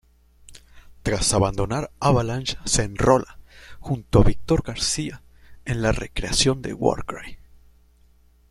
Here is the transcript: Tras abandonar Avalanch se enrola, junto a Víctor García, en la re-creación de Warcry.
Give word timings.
Tras 1.03 1.31
abandonar 1.31 1.91
Avalanch 1.99 2.57
se 2.65 2.81
enrola, 2.81 3.37
junto 3.79 4.21
a 4.21 4.23
Víctor 4.23 4.63
García, 4.63 5.21
en 5.63 5.83
la 5.83 5.91
re-creación 5.91 6.63
de 6.63 6.73
Warcry. 6.73 7.37